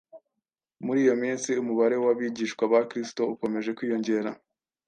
[0.85, 4.31] Muri iyo minsi umubare w’abigishwa ba Kristo ukomeje kwiyongera,